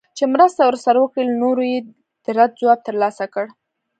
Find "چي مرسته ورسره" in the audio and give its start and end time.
0.17-0.97